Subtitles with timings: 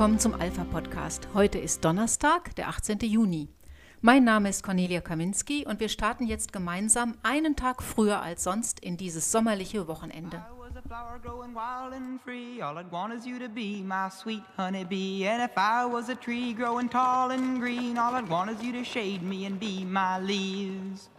[0.00, 1.28] willkommen zum Alpha Podcast.
[1.34, 3.00] Heute ist Donnerstag, der 18.
[3.00, 3.50] Juni.
[4.00, 8.80] Mein Name ist Cornelia Kaminski und wir starten jetzt gemeinsam einen Tag früher als sonst
[8.80, 10.38] in dieses sommerliche Wochenende.
[10.38, 12.62] I was a flower growing wild and free.
[12.62, 15.26] All I'd want is you to be my sweet honeybee.
[15.28, 18.72] And if I was a tree growing tall and green, all I'd want is you
[18.72, 21.10] to shade me and be my leaves.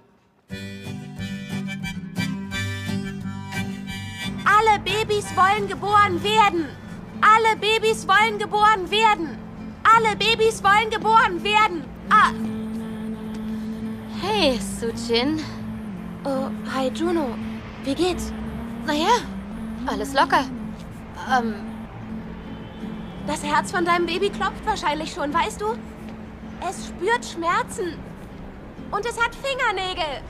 [4.43, 6.90] Alle Babys wollen geboren werden.
[7.21, 9.37] Alle Babys wollen geboren werden.
[9.83, 11.83] Alle Babys wollen geboren werden.
[12.09, 12.31] Ah.
[14.21, 15.39] Hey, Sujin.
[16.23, 17.35] Oh, hi Juno.
[17.83, 18.31] Wie geht's?
[18.85, 19.09] Naja,
[19.87, 20.45] alles locker.
[21.31, 21.55] Ähm,
[23.27, 25.75] Das Herz von deinem Baby klopft wahrscheinlich schon, weißt du?
[26.67, 27.97] Es spürt Schmerzen.
[28.91, 30.21] Und es hat Fingernägel.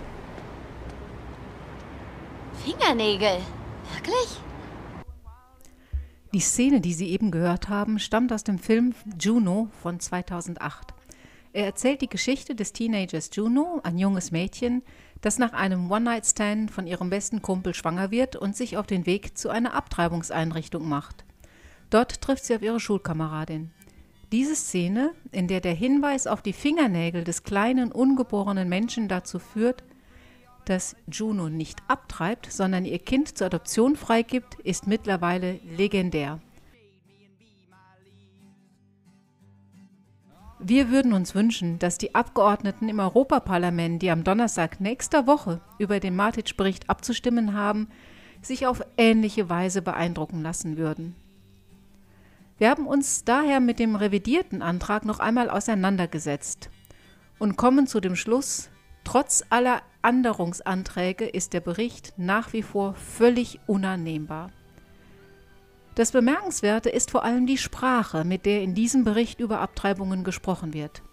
[2.63, 3.37] Fingernägel.
[3.93, 4.39] Wirklich?
[6.33, 10.93] Die Szene, die Sie eben gehört haben, stammt aus dem Film Juno von 2008.
[11.51, 14.81] Er erzählt die Geschichte des Teenagers Juno, ein junges Mädchen,
[15.19, 19.37] das nach einem One-Night-Stand von ihrem besten Kumpel schwanger wird und sich auf den Weg
[19.37, 21.25] zu einer Abtreibungseinrichtung macht.
[21.89, 23.71] Dort trifft sie auf ihre Schulkameradin.
[24.31, 29.83] Diese Szene, in der der Hinweis auf die Fingernägel des kleinen ungeborenen Menschen dazu führt,
[30.65, 36.39] dass Juno nicht abtreibt, sondern ihr Kind zur Adoption freigibt, ist mittlerweile legendär.
[40.63, 45.99] Wir würden uns wünschen, dass die Abgeordneten im Europaparlament, die am Donnerstag nächster Woche über
[45.99, 47.87] den Matic-Bericht abzustimmen haben,
[48.43, 51.15] sich auf ähnliche Weise beeindrucken lassen würden.
[52.59, 56.69] Wir haben uns daher mit dem revidierten Antrag noch einmal auseinandergesetzt
[57.39, 58.69] und kommen zu dem Schluss,
[59.03, 64.51] trotz aller Änderungsanträge ist der Bericht nach wie vor völlig unannehmbar.
[65.95, 70.73] Das Bemerkenswerte ist vor allem die Sprache, mit der in diesem Bericht über Abtreibungen gesprochen
[70.73, 71.03] wird.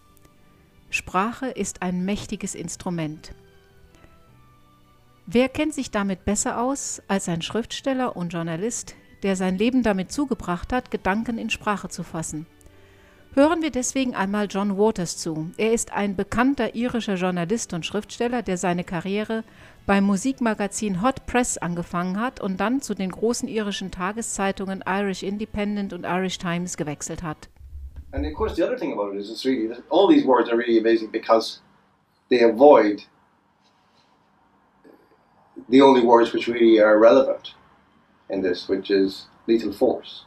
[0.90, 3.34] Sprache ist ein mächtiges Instrument.
[5.26, 10.10] Wer kennt sich damit besser aus als ein Schriftsteller und Journalist, der sein Leben damit
[10.10, 12.46] zugebracht hat, Gedanken in Sprache zu fassen?
[13.34, 15.50] Hören wir deswegen einmal John Waters zu.
[15.58, 19.44] Er ist ein bekannter irischer Journalist und Schriftsteller, der seine Karriere
[19.86, 25.92] beim Musikmagazin Hot Press angefangen hat und dann zu den großen irischen Tageszeitungen Irish Independent
[25.92, 27.48] und Irish Times gewechselt hat.
[28.12, 30.56] And of course, the other thing about it is, it's really all these words are
[30.56, 31.60] really amazing because
[32.30, 33.02] they avoid
[35.68, 37.54] the only words which really are relevant
[38.30, 40.24] in this, which is lethal force.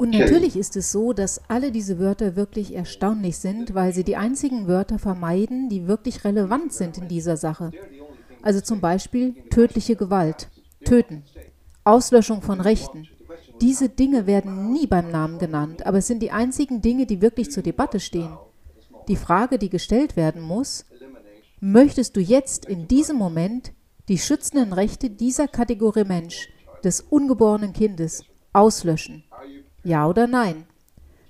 [0.00, 4.16] Und natürlich ist es so, dass alle diese Wörter wirklich erstaunlich sind, weil sie die
[4.16, 7.70] einzigen Wörter vermeiden, die wirklich relevant sind in dieser Sache.
[8.40, 10.48] Also zum Beispiel tödliche Gewalt,
[10.86, 11.24] töten,
[11.84, 13.08] Auslöschung von Rechten.
[13.60, 17.50] Diese Dinge werden nie beim Namen genannt, aber es sind die einzigen Dinge, die wirklich
[17.50, 18.32] zur Debatte stehen.
[19.06, 20.86] Die Frage, die gestellt werden muss,
[21.60, 23.74] möchtest du jetzt in diesem Moment
[24.08, 26.48] die schützenden Rechte dieser Kategorie Mensch,
[26.82, 28.24] des ungeborenen Kindes,
[28.54, 29.24] auslöschen?
[29.82, 30.66] Ja oder nein?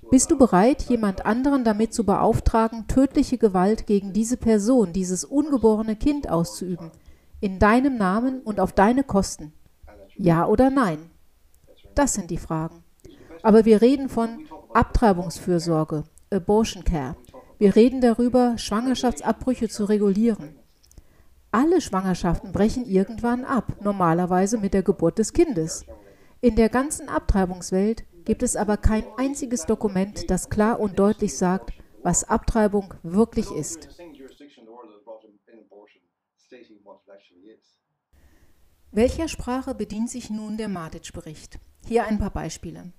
[0.09, 5.95] Bist du bereit, jemand anderen damit zu beauftragen, tödliche Gewalt gegen diese Person, dieses ungeborene
[5.95, 6.91] Kind auszuüben,
[7.39, 9.53] in deinem Namen und auf deine Kosten?
[10.17, 10.99] Ja oder nein?
[11.95, 12.83] Das sind die Fragen.
[13.41, 17.15] Aber wir reden von Abtreibungsfürsorge, Abortion Care.
[17.57, 20.55] Wir reden darüber, Schwangerschaftsabbrüche zu regulieren.
[21.51, 25.85] Alle Schwangerschaften brechen irgendwann ab, normalerweise mit der Geburt des Kindes.
[26.41, 31.73] In der ganzen Abtreibungswelt gibt es aber kein einziges Dokument, das klar und deutlich sagt,
[32.01, 33.89] was Abtreibung wirklich ist.
[38.93, 41.59] Welcher Sprache bedient sich nun der Matic-Bericht?
[41.85, 42.93] Hier ein paar Beispiele.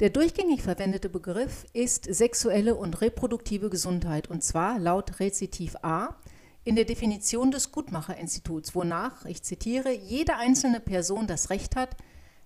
[0.00, 6.18] Der durchgängig verwendete Begriff ist sexuelle und reproduktive Gesundheit und zwar laut Rezitiv A
[6.64, 11.96] in der Definition des Gutmacher-Instituts, wonach, ich zitiere, jede einzelne Person das Recht hat,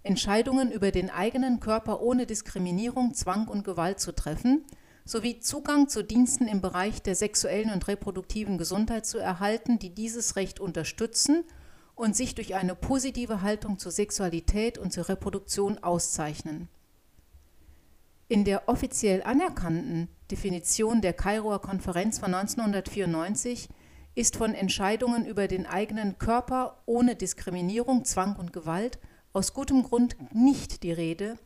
[0.04, 4.62] Entscheidungen über den eigenen Körper ohne Diskriminierung, Zwang und Gewalt zu treffen,
[5.06, 10.36] sowie Zugang zu Diensten im Bereich der sexuellen und reproduktiven Gesundheit zu erhalten, die dieses
[10.36, 11.44] Recht unterstützen
[11.94, 16.68] und sich durch eine positive Haltung zur Sexualität und zur Reproduktion auszeichnen.
[18.28, 23.68] In der offiziell anerkannten Definition der Kairoer Konferenz von 1994
[24.14, 28.98] ist von Entscheidungen über den eigenen Körper ohne Diskriminierung, Zwang und Gewalt
[29.34, 31.36] aus gutem Grund nicht die Rede,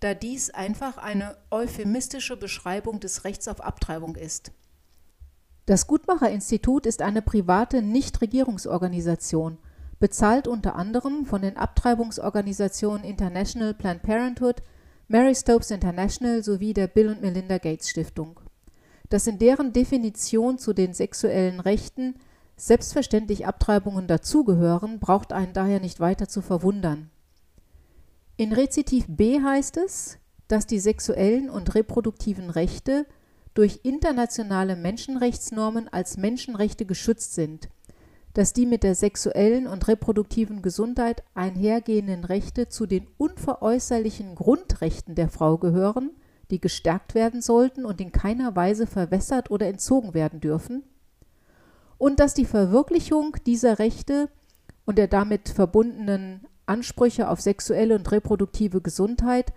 [0.00, 4.52] da dies einfach eine euphemistische Beschreibung des Rechts auf Abtreibung ist.
[5.64, 9.58] Das Gutmacher-Institut ist eine private Nichtregierungsorganisation,
[10.00, 14.62] bezahlt unter anderem von den Abtreibungsorganisationen International Planned Parenthood,
[15.06, 18.40] Mary Stopes International sowie der Bill und Melinda Gates Stiftung.
[19.10, 22.14] Dass in deren Definition zu den sexuellen Rechten
[22.56, 27.10] selbstverständlich Abtreibungen dazugehören, braucht einen daher nicht weiter zu verwundern.
[28.38, 33.04] In Rezitiv B heißt es, dass die sexuellen und reproduktiven Rechte
[33.52, 37.68] durch internationale Menschenrechtsnormen als Menschenrechte geschützt sind,
[38.34, 45.30] dass die mit der sexuellen und reproduktiven Gesundheit einhergehenden Rechte zu den unveräußerlichen Grundrechten der
[45.30, 46.12] Frau gehören,
[46.52, 50.84] die gestärkt werden sollten und in keiner Weise verwässert oder entzogen werden dürfen,
[51.98, 54.28] und dass die Verwirklichung dieser Rechte
[54.86, 59.52] und der damit verbundenen Ansprüche auf sexuelle und reproduktive Gesundheit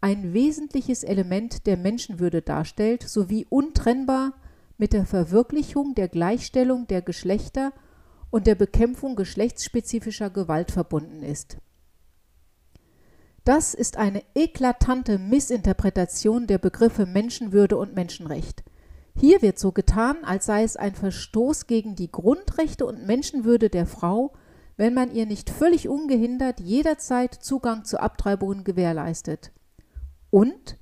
[0.00, 4.34] ein wesentliches Element der Menschenwürde darstellt sowie untrennbar
[4.78, 7.72] mit der Verwirklichung der Gleichstellung der Geschlechter
[8.30, 11.56] und der Bekämpfung geschlechtsspezifischer Gewalt verbunden ist.
[13.44, 18.64] Das ist eine eklatante Missinterpretation der Begriffe Menschenwürde und Menschenrecht.
[19.18, 23.86] Hier wird so getan, als sei es ein Verstoß gegen die Grundrechte und Menschenwürde der
[23.86, 24.32] Frau,
[24.76, 29.52] wenn man ihr nicht völlig ungehindert jederzeit Zugang zu Abtreibungen gewährleistet.
[30.30, 30.78] Und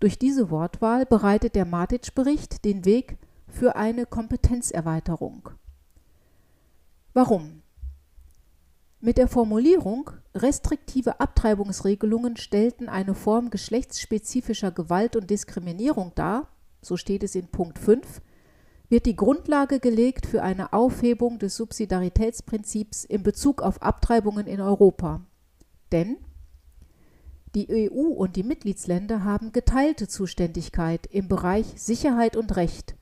[0.00, 3.18] durch diese Wortwahl bereitet der Matic-Bericht den Weg
[3.48, 5.50] für eine Kompetenzerweiterung.
[7.14, 7.62] Warum?
[9.00, 16.48] Mit der Formulierung restriktive Abtreibungsregelungen stellten eine Form geschlechtsspezifischer Gewalt und Diskriminierung dar,
[16.82, 18.20] so steht es in Punkt 5,
[18.88, 25.20] wird die Grundlage gelegt für eine Aufhebung des Subsidiaritätsprinzips in Bezug auf Abtreibungen in Europa.
[25.92, 26.16] Denn
[27.54, 32.94] die EU und die Mitgliedsländer haben geteilte Zuständigkeit im Bereich Sicherheit und Recht.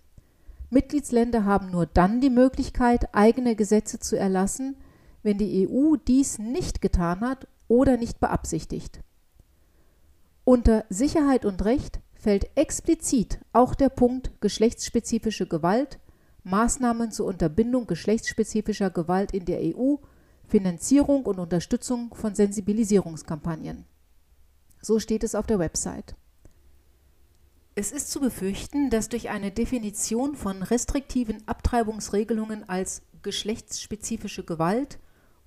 [0.70, 4.76] Mitgliedsländer haben nur dann die Möglichkeit, eigene Gesetze zu erlassen,
[5.22, 9.00] wenn die EU dies nicht getan hat oder nicht beabsichtigt.
[10.44, 15.98] Unter Sicherheit und Recht fällt explizit auch der Punkt geschlechtsspezifische Gewalt,
[16.44, 19.96] Maßnahmen zur Unterbindung geschlechtsspezifischer Gewalt in der EU,
[20.46, 23.84] Finanzierung und Unterstützung von Sensibilisierungskampagnen.
[24.80, 26.14] So steht es auf der Website.
[27.74, 34.98] Es ist zu befürchten, dass durch eine Definition von restriktiven Abtreibungsregelungen als geschlechtsspezifische Gewalt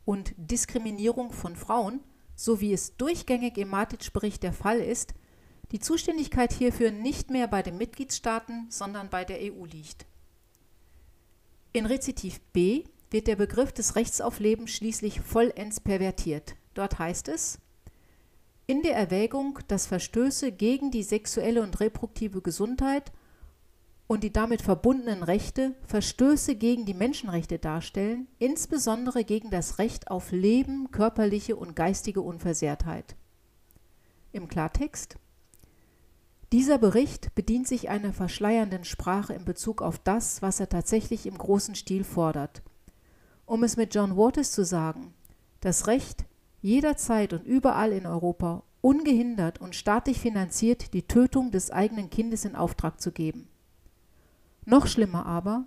[0.05, 2.01] und Diskriminierung von Frauen,
[2.35, 5.13] so wie es durchgängig im Matic-Bericht der Fall ist,
[5.71, 10.05] die Zuständigkeit hierfür nicht mehr bei den Mitgliedstaaten, sondern bei der EU liegt.
[11.73, 16.55] In Rezitiv B wird der Begriff des Rechts auf Leben schließlich vollends pervertiert.
[16.73, 17.59] Dort heißt es,
[18.65, 23.11] in der Erwägung, dass Verstöße gegen die sexuelle und reproduktive Gesundheit
[24.05, 30.31] und die damit verbundenen Rechte Verstöße gegen die Menschenrechte darstellen, insbesondere gegen das Recht auf
[30.31, 33.15] Leben, körperliche und geistige Unversehrtheit.
[34.31, 35.17] Im Klartext
[36.51, 41.37] dieser Bericht bedient sich einer verschleiernden Sprache in Bezug auf das, was er tatsächlich im
[41.37, 42.63] großen Stil fordert.
[43.45, 45.13] Um es mit John Waters zu sagen,
[45.61, 46.25] das Recht,
[46.61, 52.55] jederzeit und überall in Europa ungehindert und staatlich finanziert die Tötung des eigenen Kindes in
[52.55, 53.47] Auftrag zu geben.
[54.65, 55.65] Noch schlimmer aber,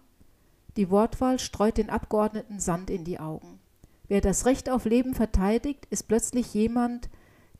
[0.77, 3.61] die Wortwahl streut den Abgeordneten Sand in die Augen.
[4.09, 7.11] Wer das Recht auf Leben verteidigt, ist plötzlich jemand,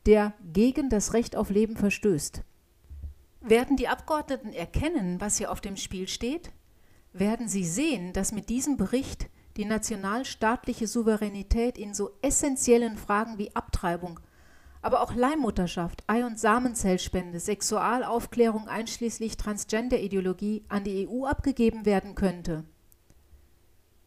[0.07, 2.43] der gegen das Recht auf Leben verstößt.
[3.43, 6.53] Werden die Abgeordneten erkennen, was hier auf dem Spiel steht?
[7.13, 13.55] Werden sie sehen, dass mit diesem Bericht die nationalstaatliche Souveränität in so essentiellen Fragen wie
[13.55, 14.21] Abtreibung,
[14.81, 22.65] aber auch Leihmutterschaft, Ei- und Samenzellspende, Sexualaufklärung einschließlich Transgender-Ideologie an die EU abgegeben werden könnte.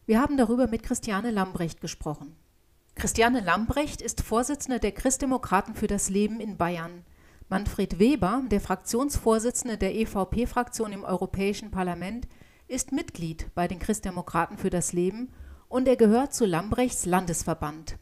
[0.06, 2.36] Wir haben darüber mit Christiane Lambrecht gesprochen.
[2.94, 7.04] Christiane Lambrecht ist Vorsitzende der Christdemokraten für das Leben in Bayern.
[7.48, 12.26] Manfred Weber, der Fraktionsvorsitzende der EVP-Fraktion im Europäischen Parlament,
[12.66, 15.32] ist Mitglied bei den Christdemokraten für das Leben
[15.68, 17.98] und er gehört zu Lambrechts Landesverband.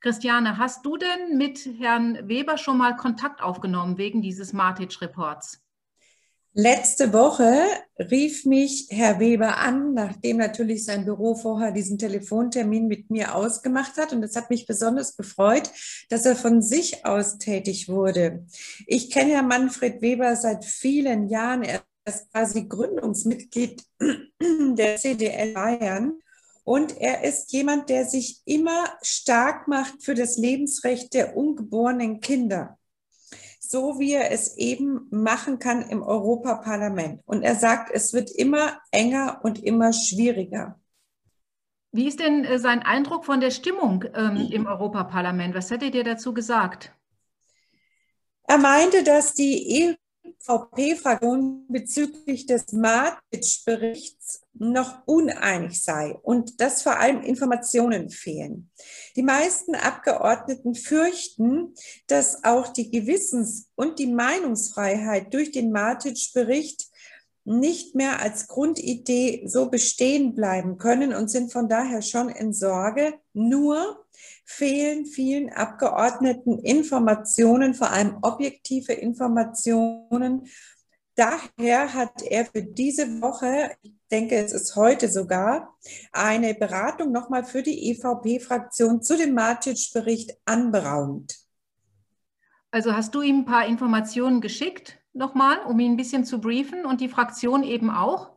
[0.00, 5.63] Christiane, hast du denn mit Herrn Weber schon mal Kontakt aufgenommen wegen dieses Matic-Reports?
[6.56, 7.66] Letzte Woche
[7.98, 13.96] rief mich Herr Weber an, nachdem natürlich sein Büro vorher diesen Telefontermin mit mir ausgemacht
[13.96, 14.12] hat.
[14.12, 15.68] Und es hat mich besonders gefreut,
[16.10, 18.46] dass er von sich aus tätig wurde.
[18.86, 21.64] Ich kenne Herrn Manfred Weber seit vielen Jahren.
[21.64, 23.82] Er ist quasi Gründungsmitglied
[24.40, 26.20] der CDL Bayern.
[26.62, 32.78] Und er ist jemand, der sich immer stark macht für das Lebensrecht der ungeborenen Kinder
[33.70, 37.22] so wie er es eben machen kann im Europaparlament.
[37.26, 40.78] Und er sagt, es wird immer enger und immer schwieriger.
[41.92, 45.54] Wie ist denn äh, sein Eindruck von der Stimmung ähm, im Europaparlament?
[45.54, 46.92] Was hättet ihr dazu gesagt?
[48.46, 49.96] Er meinte, dass die
[50.46, 58.70] EVP-Fraktion bezüglich des Matic-Berichts noch uneinig sei und dass vor allem Informationen fehlen.
[59.16, 61.74] Die meisten Abgeordneten fürchten,
[62.06, 66.88] dass auch die Gewissens- und die Meinungsfreiheit durch den Matic-Bericht
[67.44, 73.14] nicht mehr als Grundidee so bestehen bleiben können und sind von daher schon in Sorge.
[73.34, 74.06] Nur
[74.46, 80.48] fehlen vielen Abgeordneten Informationen, vor allem objektive Informationen.
[81.16, 85.76] Daher hat er für diese Woche, ich denke, es ist heute sogar,
[86.12, 91.36] eine Beratung nochmal für die EVP-Fraktion zu dem Matic-Bericht anberaumt.
[92.70, 94.98] Also hast du ihm ein paar Informationen geschickt?
[95.14, 98.32] nochmal, um ihn ein bisschen zu briefen und die Fraktion eben auch?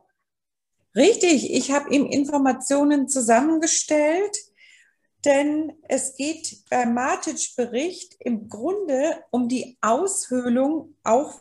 [0.94, 4.36] Richtig, ich habe ihm Informationen zusammengestellt,
[5.24, 11.40] denn es geht beim Matic-Bericht im Grunde um die Aushöhlung auch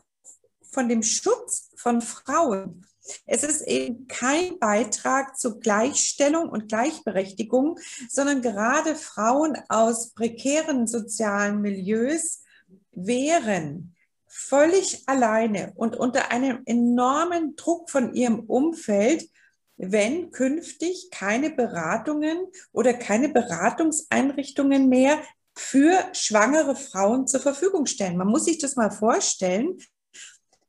[0.64, 2.86] von dem Schutz von Frauen.
[3.26, 11.62] Es ist eben kein Beitrag zur Gleichstellung und Gleichberechtigung, sondern gerade Frauen aus prekären sozialen
[11.62, 12.44] Milieus
[12.92, 13.96] wären
[14.28, 19.30] völlig alleine und unter einem enormen Druck von ihrem Umfeld,
[19.78, 25.20] wenn künftig keine Beratungen oder keine Beratungseinrichtungen mehr
[25.56, 28.18] für schwangere Frauen zur Verfügung stellen.
[28.18, 29.78] Man muss sich das mal vorstellen.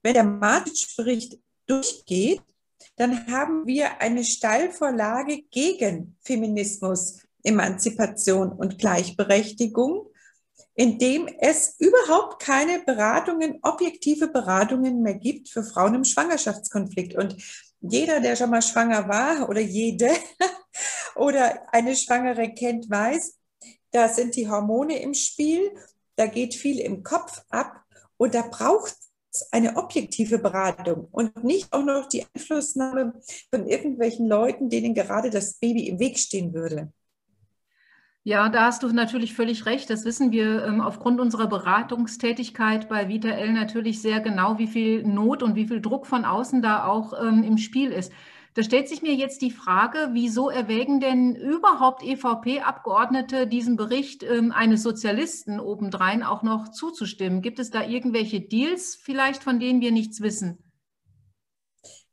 [0.02, 2.40] Wenn der Matic-Bericht durchgeht,
[2.96, 10.08] dann haben wir eine Steilvorlage gegen Feminismus, Emanzipation und Gleichberechtigung
[10.78, 17.16] in dem es überhaupt keine Beratungen, objektive Beratungen mehr gibt für Frauen im Schwangerschaftskonflikt.
[17.16, 17.34] Und
[17.80, 20.08] jeder, der schon mal schwanger war oder jede
[21.16, 23.38] oder eine Schwangere kennt, weiß,
[23.90, 25.68] da sind die Hormone im Spiel,
[26.14, 27.82] da geht viel im Kopf ab
[28.16, 28.94] und da braucht
[29.50, 33.14] eine objektive Beratung und nicht auch noch die Einflussnahme
[33.50, 36.92] von irgendwelchen Leuten, denen gerade das Baby im Weg stehen würde.
[38.25, 39.88] Ja, da hast du natürlich völlig recht.
[39.88, 45.02] Das wissen wir ähm, aufgrund unserer Beratungstätigkeit bei Vita L natürlich sehr genau, wie viel
[45.02, 48.12] Not und wie viel Druck von außen da auch ähm, im Spiel ist.
[48.55, 54.52] Da stellt sich mir jetzt die Frage, wieso erwägen denn überhaupt EVP-Abgeordnete diesem Bericht ähm,
[54.52, 57.43] eines Sozialisten obendrein auch noch zuzustimmen?
[57.43, 60.59] Gibt es da irgendwelche Deals vielleicht, von denen wir nichts wissen?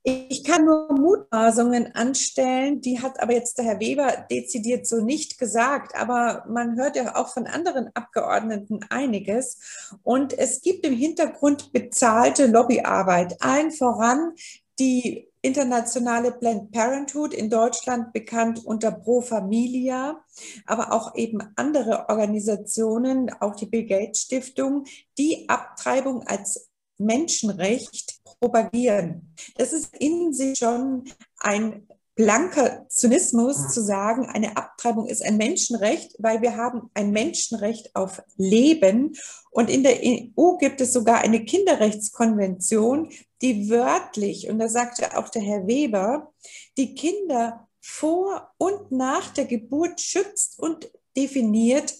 [0.08, 5.40] Ich kann nur Mutmaßungen anstellen, die hat aber jetzt der Herr Weber dezidiert so nicht
[5.40, 9.90] gesagt, aber man hört ja auch von anderen Abgeordneten einiges.
[10.04, 14.34] Und es gibt im Hintergrund bezahlte Lobbyarbeit, allen voran
[14.78, 20.20] die internationale Planned Parenthood in Deutschland bekannt unter Pro Familia,
[20.66, 24.86] aber auch eben andere Organisationen, auch die Bill Gates Stiftung,
[25.20, 29.34] die Abtreibung als Menschenrecht propagieren.
[29.56, 31.04] Das ist in sich schon
[31.40, 37.96] ein blanker Zynismus zu sagen, eine Abtreibung ist ein Menschenrecht, weil wir haben ein Menschenrecht
[37.96, 39.16] auf Leben.
[39.52, 45.30] Und in der EU gibt es sogar eine Kinderrechtskonvention, die wörtlich, und da sagte auch
[45.30, 46.34] der Herr Weber,
[46.78, 51.94] die Kinder vor und nach der Geburt schützt und definiert,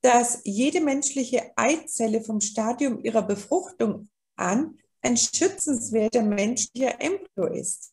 [0.00, 7.92] dass jede menschliche Eizelle vom Stadium ihrer Befruchtung an ein schützenswerter menschlicher Embryo ist.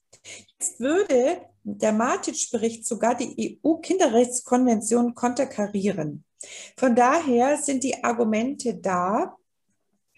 [0.59, 6.23] Jetzt würde der Matic-Bericht sogar die EU-Kinderrechtskonvention konterkarieren.
[6.77, 9.35] Von daher sind die Argumente da,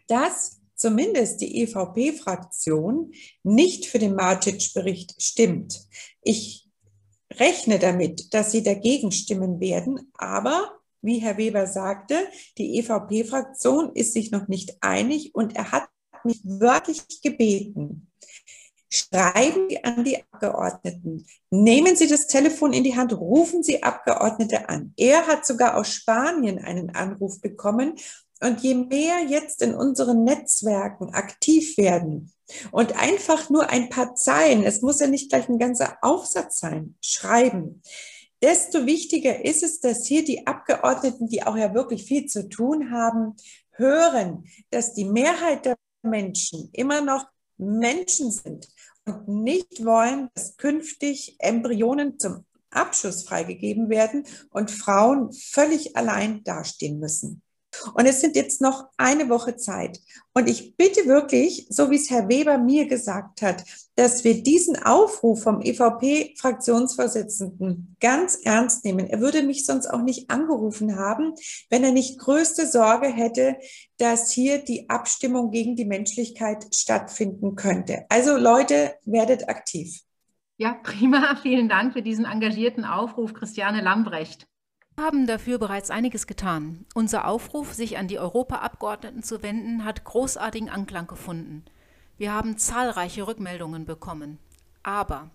[0.08, 3.12] dass zumindest die EVP-Fraktion
[3.44, 5.88] nicht für den Matic-Bericht stimmt.
[6.22, 6.68] Ich
[7.34, 12.27] rechne damit, dass sie dagegen stimmen werden, aber wie Herr Weber sagte,
[12.58, 15.88] die EVP-Fraktion ist sich noch nicht einig und er hat
[16.24, 18.07] mich wörtlich gebeten,
[18.98, 24.70] schreiben Sie an die Abgeordneten, nehmen Sie das Telefon in die Hand, rufen Sie Abgeordnete
[24.70, 24.94] an.
[24.98, 27.96] Er hat sogar aus Spanien einen Anruf bekommen.
[28.39, 32.32] Und je mehr jetzt in unseren Netzwerken aktiv werden
[32.72, 36.96] und einfach nur ein paar Zeilen, es muss ja nicht gleich ein ganzer Aufsatz sein,
[37.01, 37.82] schreiben,
[38.44, 42.92] desto wichtiger ist es, dass hier die Abgeordneten, die auch ja wirklich viel zu tun
[42.92, 43.36] haben,
[43.72, 47.25] hören, dass die Mehrheit der Menschen immer noch
[47.58, 48.68] Menschen sind
[49.08, 57.00] und nicht wollen, dass künftig Embryonen zum Abschuss freigegeben werden und Frauen völlig allein dastehen
[57.00, 57.42] müssen.
[57.94, 60.00] Und es sind jetzt noch eine Woche Zeit.
[60.34, 63.64] Und ich bitte wirklich, so wie es Herr Weber mir gesagt hat,
[63.96, 69.08] dass wir diesen Aufruf vom EVP-Fraktionsvorsitzenden ganz ernst nehmen.
[69.08, 71.34] Er würde mich sonst auch nicht angerufen haben,
[71.70, 73.58] wenn er nicht größte Sorge hätte,
[73.98, 78.06] dass hier die Abstimmung gegen die Menschlichkeit stattfinden könnte.
[78.10, 80.02] Also Leute, werdet aktiv.
[80.58, 81.36] Ja, prima.
[81.42, 84.48] Vielen Dank für diesen engagierten Aufruf, Christiane Lambrecht.
[85.00, 86.84] Wir haben dafür bereits einiges getan.
[86.96, 91.63] Unser Aufruf, sich an die Europaabgeordneten zu wenden, hat großartigen Anklang gefunden.
[92.18, 94.39] Wir haben zahlreiche Rückmeldungen bekommen.
[94.82, 95.30] Aber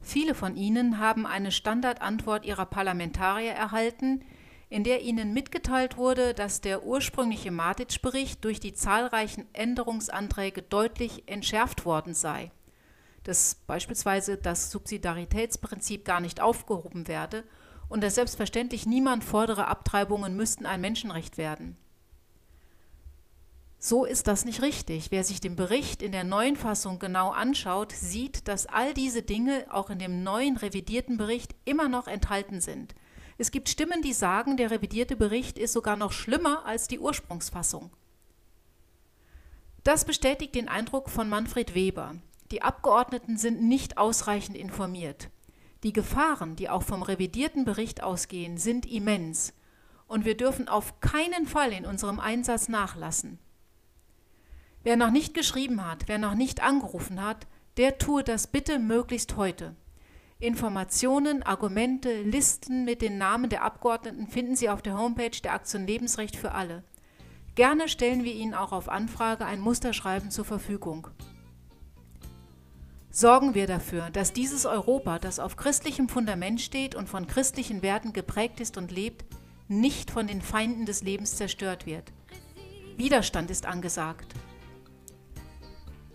[0.00, 4.24] viele von ihnen haben eine Standardantwort ihrer Parlamentarier erhalten,
[4.70, 11.84] in der ihnen mitgeteilt wurde, dass der ursprüngliche Matic-Bericht durch die zahlreichen Änderungsanträge deutlich entschärft
[11.84, 12.50] worden sei.
[13.24, 17.44] Dass beispielsweise das Subsidiaritätsprinzip gar nicht aufgehoben werde
[17.92, 21.76] und dass selbstverständlich niemand fordere, Abtreibungen müssten ein Menschenrecht werden.
[23.78, 25.10] So ist das nicht richtig.
[25.10, 29.66] Wer sich den Bericht in der neuen Fassung genau anschaut, sieht, dass all diese Dinge
[29.68, 32.94] auch in dem neuen revidierten Bericht immer noch enthalten sind.
[33.36, 37.90] Es gibt Stimmen, die sagen, der revidierte Bericht ist sogar noch schlimmer als die Ursprungsfassung.
[39.84, 42.14] Das bestätigt den Eindruck von Manfred Weber.
[42.52, 45.28] Die Abgeordneten sind nicht ausreichend informiert.
[45.82, 49.52] Die Gefahren, die auch vom revidierten Bericht ausgehen, sind immens
[50.06, 53.38] und wir dürfen auf keinen Fall in unserem Einsatz nachlassen.
[54.82, 57.46] Wer noch nicht geschrieben hat, wer noch nicht angerufen hat,
[57.76, 59.74] der tue das bitte möglichst heute.
[60.38, 65.86] Informationen, Argumente, Listen mit den Namen der Abgeordneten finden Sie auf der Homepage der Aktion
[65.86, 66.82] Lebensrecht für alle.
[67.54, 71.08] Gerne stellen wir Ihnen auch auf Anfrage ein Musterschreiben zur Verfügung.
[73.14, 78.14] Sorgen wir dafür, dass dieses Europa, das auf christlichem Fundament steht und von christlichen Werten
[78.14, 79.26] geprägt ist und lebt,
[79.68, 82.10] nicht von den Feinden des Lebens zerstört wird.
[82.96, 84.32] Widerstand ist angesagt.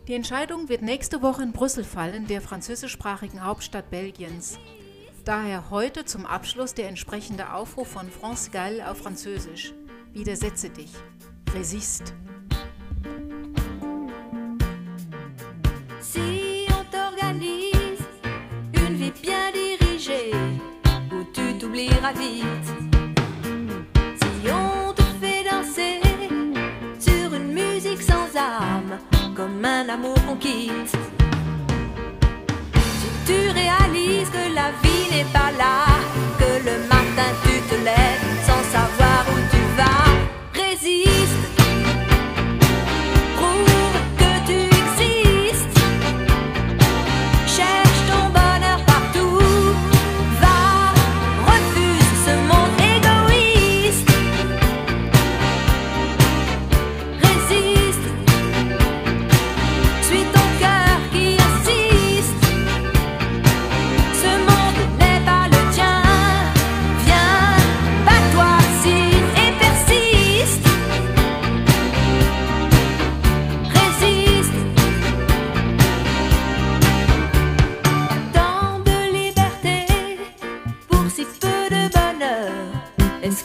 [0.07, 4.57] Die Entscheidung wird nächste Woche in Brüssel fallen, der französischsprachigen Hauptstadt Belgiens.
[5.23, 9.71] Daher heute zum Abschluss der entsprechende Aufruf von France Gall auf Französisch.
[10.13, 10.93] Widersetze dich.
[11.53, 12.15] Resist.
[22.15, 22.41] Si
[24.49, 25.99] on te fait danser
[26.97, 28.97] sur une musique sans âme,
[29.35, 30.95] comme un amour qu'on quitte.
[32.99, 35.96] Si tu réalises que la vie n'est pas là,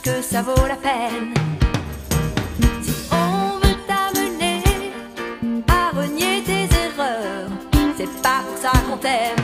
[0.03, 1.33] que ça vaut la peine.
[2.81, 4.61] Si on veut t'amener
[5.67, 7.49] à renier tes erreurs,
[7.97, 9.42] c'est pas pour ça qu'on t'aime.